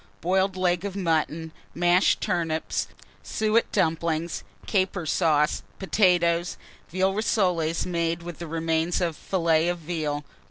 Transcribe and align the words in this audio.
Boiled 0.21 0.57
leg 0.57 0.83
of 0.83 0.95
mutton, 0.95 1.51
mashed 1.75 2.21
turnips, 2.21 2.87
suet 3.21 3.71
dumplings, 3.71 4.43
caper 4.65 5.05
sauce, 5.05 5.61
potatoes, 5.77 6.57
veal 6.89 7.13
rissoles 7.13 7.85
made 7.85 8.23
with 8.23 8.41
remains 8.41 8.99
of 8.99 9.15
fillet 9.15 9.69
of 9.69 9.77
veal. 9.77 10.25